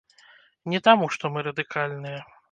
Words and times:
Не 0.71 0.79
таму 0.87 1.09
што 1.15 1.31
мы 1.35 1.43
радыкальныя. 1.49 2.19